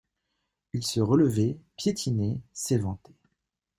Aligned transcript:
Il 0.73 0.83
se 0.83 0.99
relevait, 0.99 1.59
piétinait, 1.77 2.41
s'éventait. 2.53 3.13